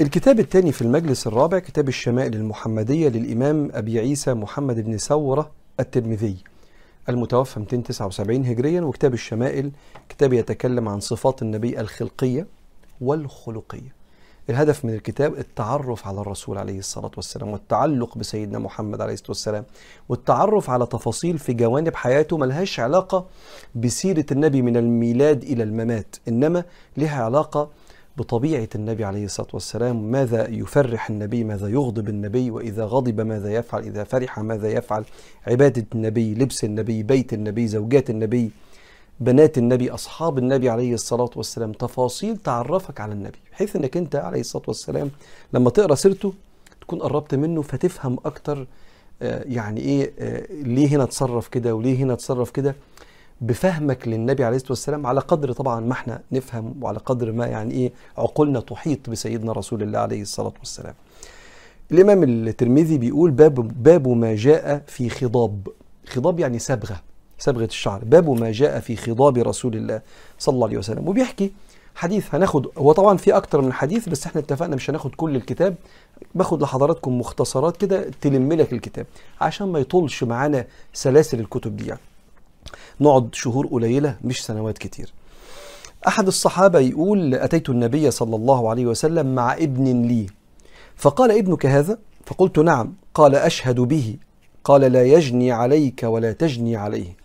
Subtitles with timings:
[0.00, 5.50] الكتاب الثاني في المجلس الرابع كتاب الشمائل المحمدية للإمام أبي عيسى محمد بن ثورة
[5.80, 6.36] الترمذي
[7.08, 9.70] المتوفى 279 هجريا وكتاب الشمائل
[10.08, 12.46] كتاب يتكلم عن صفات النبي الخلقية
[13.00, 14.00] والخلقية.
[14.50, 19.64] الهدف من الكتاب التعرف على الرسول عليه الصلاة والسلام والتعلق بسيدنا محمد عليه الصلاة والسلام
[20.08, 23.26] والتعرف على تفاصيل في جوانب حياته ملهاش علاقة
[23.74, 26.64] بسيرة النبي من الميلاد إلى الممات إنما
[26.96, 27.70] لها علاقة
[28.16, 33.82] بطبيعة النبي عليه الصلاة والسلام ماذا يفرح النبي ماذا يغضب النبي وإذا غضب ماذا يفعل
[33.82, 35.04] إذا فرح ماذا يفعل.
[35.46, 38.50] عبادة النبي لبس النبي بيت النبي زوجات النبي
[39.20, 41.72] بنات النبي أصحاب النبي عليه الصلاة والسلام.
[41.72, 45.10] تفاصيل تعرفك على النبي بحيث أنك أنت عليه الصلاة والسلام
[45.52, 46.32] لما تقرأ سيرته
[46.80, 48.66] تكون قربت منه فتفهم أكتر
[49.22, 52.74] آه، يعني إيه آه، ليه هنا تصرف كده وليه هنا تصرف كده.
[53.40, 57.74] بفهمك للنبي عليه الصلاة والسلام على قدر طبعا ما إحنا نفهم وعلى قدر ما يعني
[57.74, 60.94] إيه عقولنا تحيط بسيدنا رسول الله عليه الصلاة والسلام.
[61.92, 65.68] الإمام الترمذي بيقول باب باب ما جاء في خضاب.
[66.06, 67.00] خضاب يعني صبغه
[67.38, 68.04] صبغه الشعر.
[68.04, 70.00] باب ما جاء في خضاب رسول الله
[70.38, 71.08] صلى الله عليه وسلم.
[71.08, 71.52] وبيحكي
[71.94, 75.74] حديث هناخد هو طبعا في أكتر من حديث بس إحنا اتفقنا مش هناخد كل الكتاب.
[76.34, 79.06] باخد لحضراتكم مختصرات كده تلم لك الكتاب.
[79.40, 82.00] عشان ما يطولش معانا سلاسل الكتب دي يعني.
[83.00, 85.12] نقعد شهور قليلة مش سنوات كتير.
[86.08, 90.26] أحد الصحابة يقول أتيت النبي صلى الله عليه وسلم مع ابن لي.
[90.96, 92.94] فقال ابنك هذا؟ فقلت نعم.
[93.14, 94.16] قال أشهد به.
[94.64, 97.16] قال لا يجني عليك ولا تجني عليه.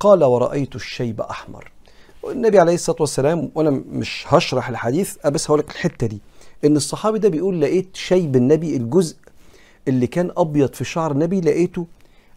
[0.00, 1.70] قال ورأيت الشيب أحمر.
[2.22, 6.20] والنبي عليه الصلاة والسلام وأنا مش هشرح الحديث بس هقول لك الحتة دي.
[6.64, 9.16] إن الصحابي ده بيقول لقيت شيب النبي الجزء
[9.88, 11.86] اللي كان أبيض في شعر النبي لقيته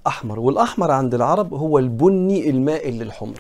[0.08, 3.40] احمر والأحمر عند العرب هو البني المائل للحمره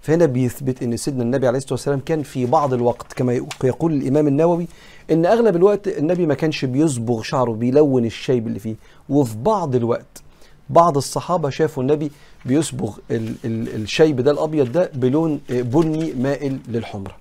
[0.00, 4.26] فهنا بيثبت إن سيدنا النبي عليه الصلاة والسلام كان في بعض الوقت كما يقول الإمام
[4.28, 4.66] النووي
[5.10, 8.74] إن أغلب الوقت النبي ما كانش بيصبغ شعره بيلون الشيب اللي فيه.
[9.08, 10.22] وفي بعض الوقت
[10.70, 12.10] بعض الصحابة شافوا النبي
[12.44, 17.14] بيصبغ ال ال الشيب ده الأبيض ده بلون بني مائل للحمره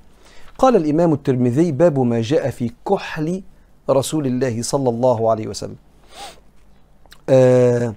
[0.57, 3.41] قال الإمام الترمذي باب ما جاء في كحل
[3.89, 5.75] رسول الله صلى الله عليه وسلم.
[7.29, 7.93] آه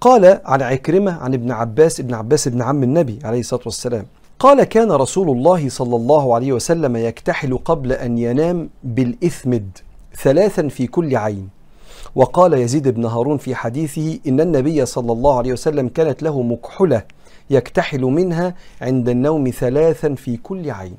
[0.00, 4.06] قال عن عكرمة عن ابن عباس ابن عباس ابن عم النبي عليه الصلاة والسلام.
[4.38, 9.78] قال كان رسول الله صلى الله عليه وسلم يكتحل قبل أن ينام بالإثمد
[10.22, 11.48] ثلاثا في كل عين.
[12.14, 17.02] وقال يزيد بن هارون في حديثه إن النبي صلى الله عليه وسلم كانت له مكحلة
[17.50, 20.94] يكتحل منها عند النوم ثلاثا في كل عين.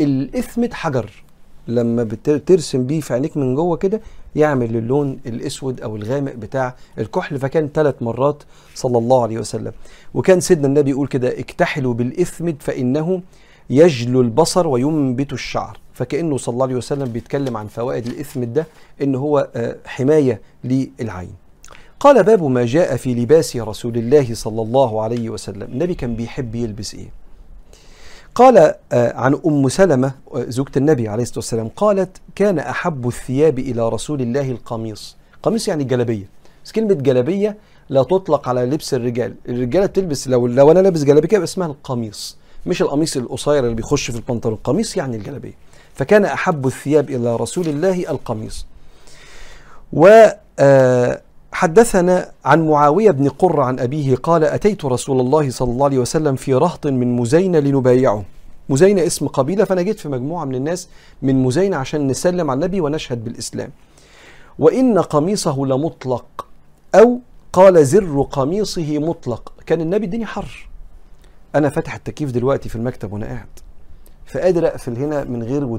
[0.00, 1.24] الإثمد حجر.
[1.68, 4.00] لما بترسم بيه في عينيك من جوه كده
[4.36, 7.38] يعمل اللون الأسود أو الغامق بتاع الكحل.
[7.38, 8.42] فكان ثلاث مرات
[8.74, 9.72] صلى الله عليه وسلم.
[10.14, 13.22] وكان سيدنا النبي يقول كده اكتحلوا بالاثمد فإنه
[13.70, 15.78] يجلو البصر وينبت الشعر.
[15.94, 18.66] فكأنه صلى الله عليه وسلم بيتكلم عن فوائد الاثمد ده
[19.02, 19.48] إن هو
[19.86, 21.34] حماية للعين.
[22.00, 25.62] قال باب ما جاء في لباس رسول الله صلى الله عليه وسلم.
[25.62, 27.08] النبي كان بيحب يلبس إيه؟
[28.38, 34.20] قال عن أم سلمة زوجة النبي عليه الصلاة والسلام قالت كان أحب الثياب إلى رسول
[34.22, 36.28] الله القميص، قميص يعني جلبيه،
[36.64, 37.56] بس كلمة جلبيه
[37.88, 42.36] لا تطلق على لبس الرجال، الرجالة بتلبس لو لو أنا لابس جلابية كده اسمها القميص،
[42.66, 45.54] مش القميص القصير اللي بيخش في البنطلون، القميص يعني الجلبيه.
[45.94, 48.66] فكان أحب الثياب إلى رسول الله القميص.
[49.92, 50.26] و
[51.58, 56.36] حدثنا عن معاوية بن قرة عن أبيه قال أتيت رسول الله صلى الله عليه وسلم
[56.36, 58.24] في رهط من مزينة لنبايعه.
[58.68, 60.88] مزينة اسم قبيلة فأنا جيت في مجموعة من الناس
[61.22, 63.70] من مزينة عشان نسلم على النبي ونشهد بالإسلام.
[64.58, 66.46] وإن قميصه لمطلق
[66.94, 67.18] أو
[67.52, 70.68] قال زر قميصه مطلق كان النبي الدنيا حر.
[71.54, 73.48] أنا فاتح التكييف دلوقتي في المكتب وأنا قاعد.
[74.26, 75.76] فقادر أقفل هنا من غير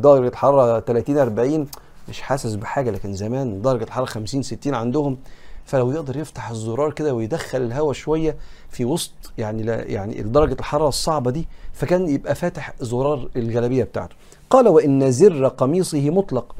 [0.00, 1.66] درجة حرارة 30 40
[2.08, 5.16] مش حاسس بحاجة لكن زمان درجة الحرارة 50 60 عندهم
[5.64, 8.36] فلو يقدر يفتح الزرار كده ويدخل الهواء شوية
[8.70, 14.14] في وسط يعني لا يعني درجة الحرارة الصعبة دي فكان يبقى فاتح زرار الجلابية بتاعته.
[14.50, 16.54] قال وإن زر قميصه مطلق.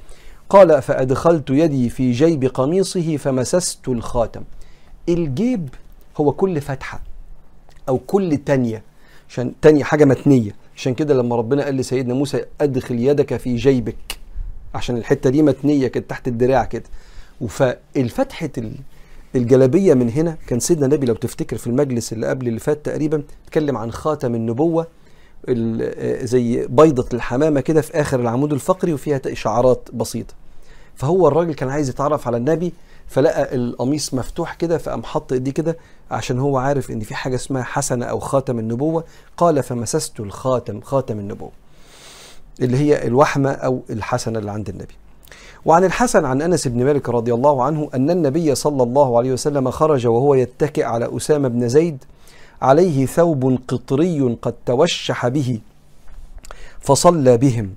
[0.51, 4.43] قال فأدخلت يدي في جيب قميصه فمسست الخاتم.
[5.09, 5.69] الجيب
[6.21, 7.01] هو كل فتحة
[7.89, 8.83] أو كل تانية
[9.29, 14.20] عشان تانية حاجة متنية عشان كده لما ربنا قال لسيدنا موسى أدخل يدك في جيبك.
[14.75, 16.85] عشان الحتة دي متنية كده تحت الدراع كده.
[17.49, 18.51] فالفتحة
[19.35, 23.23] الجلابية من هنا كان سيدنا النبي لو تفتكر في المجلس اللي قبل اللي فات تقريبا
[23.45, 24.87] اتكلم عن خاتم النبوة
[26.23, 30.35] زي بيضة الحمامة كده في آخر العمود الفقري وفيها إشعارات بسيطة.
[30.95, 32.73] فهو الراجل كان عايز يتعرف على النبي
[33.09, 35.77] فلقى القميص مفتوح كده فقام حط إيديه كده
[36.11, 39.05] عشان هو عارف إن في حاجة اسمها حسنة أو خاتم النبوة.
[39.37, 41.51] قال فمسست الخاتم خاتم النبوة.
[42.61, 44.95] اللي هي الوحمة أو الحسنة اللي عند النبي.
[45.65, 49.71] وعن الحسن عن أنس بن مالك رضي الله عنه أن النبي صلى الله عليه وسلم
[49.71, 52.05] خرج وهو يتكئ على أسامة بن زيد
[52.63, 55.61] عليه ثوب قطري قد توشح به
[56.81, 57.71] فصلى بهم.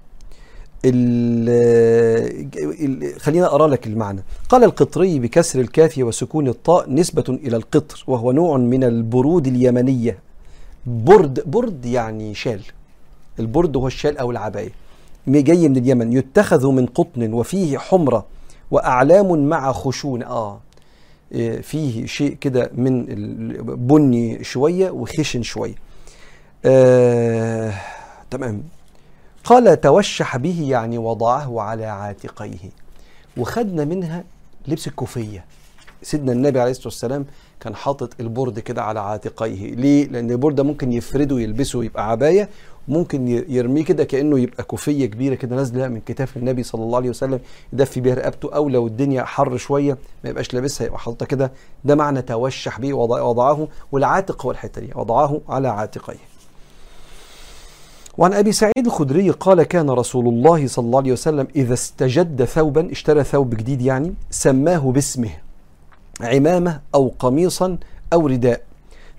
[3.20, 4.24] خلينا أقرأ لك المعنى.
[4.50, 10.18] قال القطري بكسر الكاف وسكون الطاء نسبة إلى القطر وهو نوع من البرود اليمنية.
[10.86, 12.62] برد برد يعني شال.
[13.40, 14.72] البرد هو الشال أو العباية.
[15.28, 16.14] جاي من اليمن.
[16.14, 18.26] يتخذ من قطن وفيه حمرة
[18.72, 20.60] وأعلام مع خشونة آه.
[21.32, 25.76] إيه، فيه شيء كده من البني شوية وخشن شوية
[26.66, 27.74] آه
[28.32, 28.64] تمام.
[29.44, 32.70] قال توشح به يعني وضعه على عاتقيه.
[33.38, 34.24] وخدنا منها
[34.68, 35.46] لبس الكوفية.
[36.04, 37.26] سيدنا النبي عليه الصلاة والسلام
[37.60, 42.50] كان حاطط البرد كده على عاتقيه ليه؟ لأن البرد ده ممكن يفرده يلبسه يبقى عباية
[42.88, 47.10] ممكن يرميه كده كأنه يبقى كوفية كبيرة كده نازلة من كتاف النبي صلى الله عليه
[47.10, 47.40] وسلم
[47.74, 51.52] يدفي بيها رقبته أو لو الدنيا حر شوية ما يبقاش لابسها يبقى حاططها كده
[51.86, 56.18] ده معنى توشح به وضعه والعاتق هو الحتة دي وضعه على عاتقيه.
[58.18, 62.92] وعن أبي سعيد الخدري قال كان رسول الله صلى الله عليه وسلم إذا استجد ثوبا
[62.92, 65.30] اشترى ثوب جديد يعني سماه باسمه
[66.22, 67.78] عمامة أو قميصا
[68.14, 68.62] أو رداء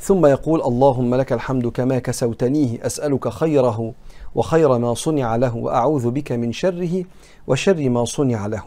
[0.00, 3.92] ثم يقول اللهم لك الحمد كما كسوتنيه أسألك خيره
[4.34, 7.04] وخير ما صنع له وأعوذ بك من شره
[7.46, 8.62] وشر ما صنع له.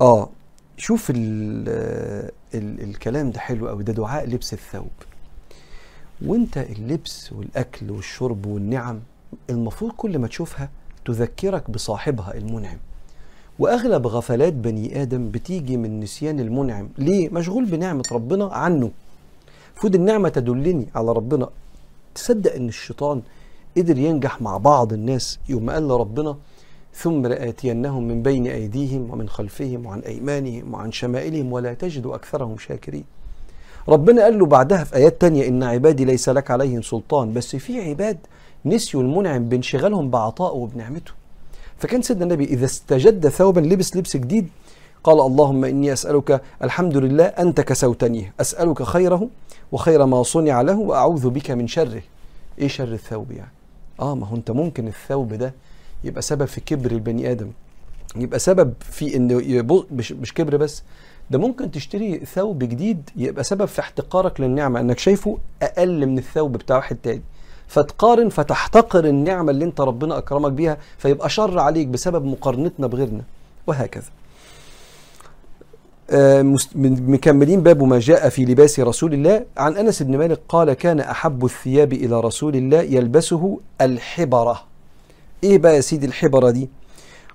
[0.00, 0.28] آه
[0.76, 1.16] شوف ال
[2.54, 4.90] ال الكلام ده حلو قوي ده دعاء لبس الثوب.
[6.26, 9.00] وانت اللبس والأكل والشرب والنعم
[9.50, 10.70] المفروض كل ما تشوفها
[11.04, 12.78] تذكرك بصاحبها المنعم.
[13.60, 18.90] وأغلب غفلات بني آدم بتيجي من نسيان المنعم، ليه؟ مشغول بنعمة ربنا عنه.
[19.72, 21.48] المفروض النعمة تدلني على ربنا.
[22.14, 23.22] تصدق إن الشيطان
[23.76, 26.36] قدر ينجح مع بعض الناس يوم قال لربنا
[26.94, 33.04] ثم لآتينهم من بين أيديهم ومن خلفهم وعن أيمانهم وعن شمائلهم ولا تجد أكثرهم شاكرين.
[33.88, 37.32] ربنا قال له بعدها في آيات تانية إن عبادي ليس لك عليهم سلطان.
[37.32, 38.18] بس في عباد
[38.64, 41.19] نسيوا المنعم بانشغالهم بعطائه وبنعمته.
[41.80, 44.48] فكان سيدنا النبي إذا استجد ثوبا لبس لبس جديد
[45.04, 49.28] قال اللهم إني أسألك الحمد لله أنت كسوتنيه أسألك خيره
[49.72, 52.02] وخير ما صنع له وأعوذ بك من شره.
[52.58, 53.50] إيه شر الثوب يعني؟
[54.00, 55.54] آه ما هو أنت ممكن الثوب ده
[56.04, 57.50] يبقى سبب في كبر البني آدم
[58.16, 60.82] يبقى سبب في إنه مش, مش كبر بس
[61.30, 66.52] ده ممكن تشتري ثوب جديد يبقى سبب في احتقارك للنعمة إنك شايفه أقل من الثوب
[66.52, 67.22] بتاع واحد تاني.
[67.70, 73.22] فتقارن فتحتقر النعمة اللي انت ربنا أكرمك بيها فيبقى شر عليك بسبب مقارنتنا بغيرنا.
[73.66, 74.10] وهكذا.
[76.10, 79.44] آه، مكملين باب ما جاء في لباس رسول الله.
[79.56, 84.62] عن أنس بن مالك قال كان أحب الثياب إلى رسول الله يلبسه الحبرة.
[85.44, 86.68] إيه بقى يا سيدي الحبرة دي؟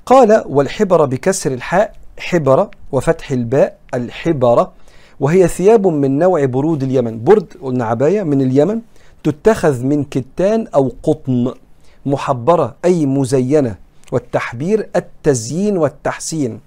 [0.06, 4.72] قال والحبره بكسر الحاء حبرة وفتح الباء الحبرة.
[5.20, 7.24] وهي ثياب من نوع برود اليمن.
[7.24, 8.82] برد قلنا عباية من اليمن.
[9.26, 11.54] تتخذ من كتان أو قطن
[12.06, 13.76] محبرة أي مزينة
[14.12, 16.60] والتحبير التزيين والتحسين.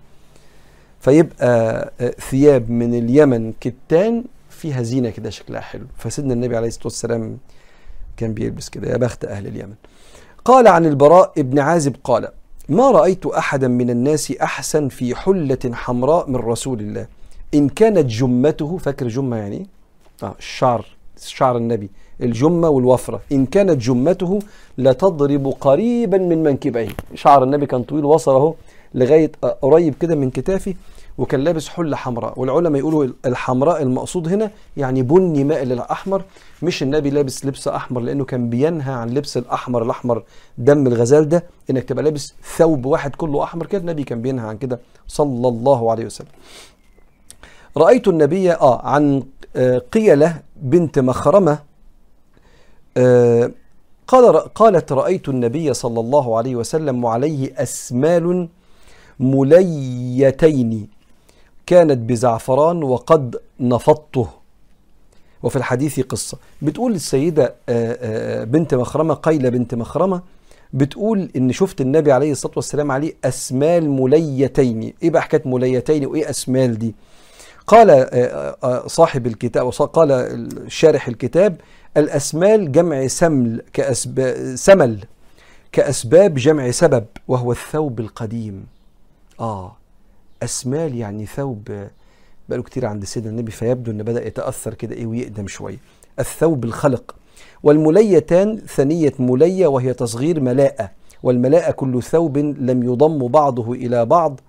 [1.01, 5.87] فيبقى آه، ثياب من اليمن كتان فيها زينة كده شكلها حلو.
[5.99, 7.39] فسيدنا النبي عليه الصلاة والسلام
[8.17, 9.75] كان بيلبس كده يا بخت أهل اليمن.
[10.45, 12.29] قال عن البراء ابن عازب قال
[12.69, 17.07] ما رأيت أحدا من الناس أحسن في حلة حمراء من رسول الله.
[17.55, 19.67] إن كانت جمته فاكر جمة يعني؟
[20.23, 20.98] آه الشعر.
[21.27, 21.91] شعر النبي
[22.23, 23.21] الجمة والوفرة.
[23.33, 24.39] إن كانت جمته
[24.79, 26.89] لتضرب قريبا من منكبيه.
[27.15, 28.55] شعر النبي كان طويل وصل أهو
[28.95, 29.33] لغاية
[29.63, 30.75] قريب كده من كتافي
[31.19, 32.41] وكان لابس حلة حمراء.
[32.41, 36.23] والعلماء يقولوا الحمراء المقصود هنا يعني بني مائل الاحمر
[36.63, 40.23] مش النبي لابس لبس أحمر لأنه كان بينهى عن لبس الأحمر الأحمر
[40.59, 43.81] دم الغزال ده إنك تبقى لابس ثوب واحد كله أحمر كده.
[43.81, 46.29] النبي كان بينهى عن كده صلى الله عليه وسلم.
[47.77, 49.23] رأيت النبي آه عن
[49.57, 51.59] آه قيلة بنت مخرمة
[52.97, 53.51] آه
[54.07, 58.49] قال قالت رأيت النبي صلى الله عليه وسلم وعليه أسمال
[59.21, 60.89] مليتين
[61.67, 64.27] كانت بزعفران وقد نفضته.
[65.43, 66.39] وفي الحديث قصة.
[66.63, 70.23] بتقول السيدة آه، آه، بنت مخرمة قيلة بنت مخرمة
[70.73, 74.95] بتقول إن شفت النبي عليه الصلاة والسلام عليه أسمال مليتين.
[75.03, 76.95] إيه بقى حكاية مليتين وإيه أسمال دي؟
[77.69, 81.61] قال آه، صاحب الكتاب قال شارح الكتاب
[81.97, 85.05] الأسمال جمع سمل كأسباب سمل
[85.73, 88.67] كأسباب جمع سبب وهو الثوب القديم.
[89.41, 89.77] آه
[90.43, 91.69] أسمال يعني ثوب
[92.49, 95.79] بقاله كتير عند سيدنا النبي فيبدو أن بدأ يتأثر كده إيه ويقدم شوية.
[96.19, 97.15] الثوب الخلق
[97.63, 100.91] والمليتان ثنية ملية وهي تصغير ملاءة
[101.23, 104.41] والملاء كل ثوب لم يضم بعضه إلى بعض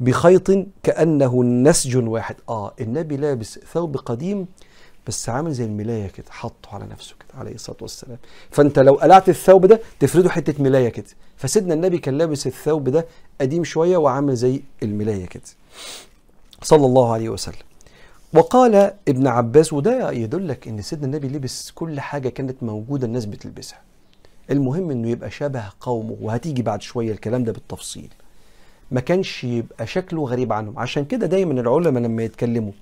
[0.00, 0.50] بخيط
[0.82, 2.36] كأنه نسج واحد.
[2.48, 4.46] آه النبي لابس ثوب قديم
[5.06, 8.18] بس عامل زي الملاية كده حطه على نفسه كده عليه الصلاة والسلام.
[8.50, 11.06] فأنت لو قلعت الثوب ده تفرده حتة ملاية كده.
[11.36, 13.06] فسيدنا النبي كان لابس الثوب ده
[13.40, 15.42] قديم شوية وعامل زي الملاية كده.
[16.62, 17.54] صلى الله عليه وسلم.
[18.34, 18.74] وقال
[19.08, 23.80] ابن عباس وده يدلك إن سيدنا النبي لبس كل حاجة كانت موجودة الناس بتلبسها.
[24.50, 28.08] المهم إنه يبقى شبه قومه وهتيجي بعد شوية الكلام ده بالتفصيل.
[28.90, 30.78] ما كانش يبقى شكله غريب عنهم.
[30.78, 32.72] عشان كده دايما العلماء لما يتكلموا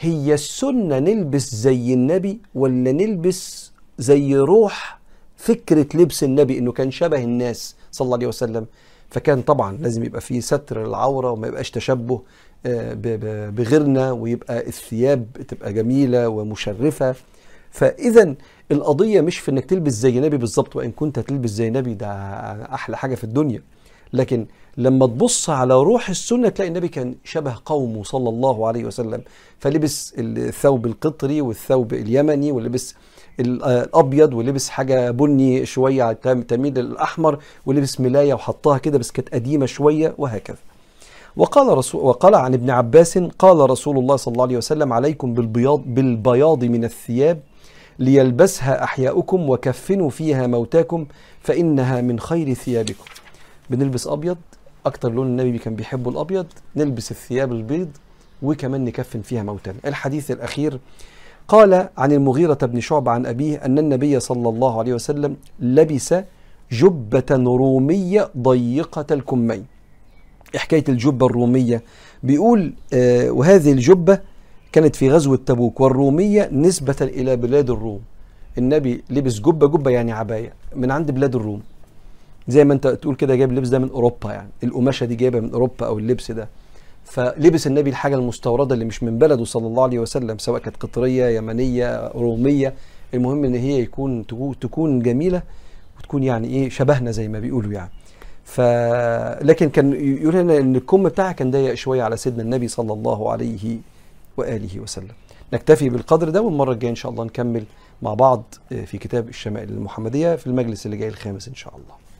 [0.00, 4.98] هي السنة نلبس زي النبي ولا نلبس زي روح
[5.36, 8.66] فكرة لبس النبي إنه كان شبه الناس صلى الله عليه وسلم؟
[9.10, 12.20] فكان طبعا لازم يبقى فيه ستر العورة وما يبقاش تشبه
[13.50, 17.14] بغيرنا ويبقى الثياب تبقى جميلة ومشرفة.
[17.70, 18.34] فاذا
[18.72, 22.06] القضية مش في إنك تلبس زي نبي بالظبط وإن كنت هتلبس زي نبي ده
[22.74, 23.62] أحلى حاجة في الدنيا.
[24.12, 24.46] لكن
[24.76, 29.22] لما تبص على روح السنة تلاقي النبي كان شبه قومه صلى الله عليه وسلم.
[29.58, 32.94] فلبس الثوب القطري والثوب اليمني ولبس
[33.40, 36.12] الأبيض ولبس حاجة بني شوية
[36.48, 40.58] تميل للاحمر ولبس ملاية وحطها كده بس كانت قديمة شوية وهكذا.
[41.36, 45.82] وقال رسول وقال عن ابن عباس قال رسول الله صلى الله عليه وسلم عليكم بالبياض
[45.86, 47.40] بالبياض من الثياب
[47.98, 51.06] ليلبسها أحياؤكم وكفنوا فيها موتاكم
[51.40, 53.04] فإنها من خير ثيابكم.
[53.70, 54.36] بنلبس أبيض
[54.86, 56.46] أكتر لون النبي كان بيحبه الأبيض
[56.76, 57.88] نلبس الثياب البيض
[58.42, 59.78] وكمان نكفن فيها موتانا.
[59.86, 60.78] الحديث الأخير
[61.48, 66.14] قال عن المغيرة بن شعبة عن أبيه أن النبي صلى الله عليه وسلم لبس
[66.72, 69.64] جبة رومية ضيقة الكمين.
[70.56, 71.82] حكاية الجبة الرومية
[72.22, 74.20] بيقول آه وهذه الجبة
[74.72, 78.00] كانت في غزوة تبوك والرومية نسبة إلى بلاد الروم.
[78.58, 81.62] النبي لبس جبة جبة يعني عباية من عند بلاد الروم.
[82.48, 84.48] زي ما انت تقول كده جايب اللبس ده من أوروبا يعني.
[84.64, 86.48] القماشة دي جايبة من أوروبا أو اللبس ده.
[87.04, 91.26] فلبس النبي الحاجة المستوردة اللي مش من بلده صلى الله عليه وسلم سواء كانت قطرية
[91.36, 92.74] يمنية رومية.
[93.14, 94.26] المهم إن هي يكون
[94.60, 95.42] تكون جميلة
[95.98, 97.90] وتكون يعني إيه شبهنا زي ما بيقولوا يعني.
[98.44, 98.60] ف
[99.42, 103.30] لكن كان يقول هنا إن الكم بتاعها كان ضيق شوية على سيدنا النبي صلى الله
[103.32, 103.78] عليه
[104.36, 105.14] وآله وسلم.
[105.52, 107.64] نكتفي بالقدر ده والمرة الجاية إن شاء الله نكمل
[108.02, 108.42] مع بعض
[108.84, 112.05] في كتاب الشمائل المحمدية في المجلس اللي جاي الخامس إن شاء الله.